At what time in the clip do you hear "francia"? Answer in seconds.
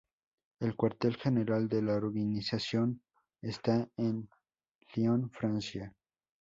5.29-5.93